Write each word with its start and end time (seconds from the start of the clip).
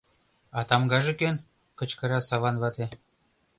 —А 0.57 0.59
тамгаже 0.69 1.13
кӧн?— 1.19 1.35
кычкыра 1.77 2.19
Саван 2.27 2.55
вате. 2.61 2.85